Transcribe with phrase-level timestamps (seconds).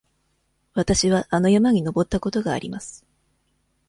[0.73, 3.05] わたしはあの山に登ったことがあります。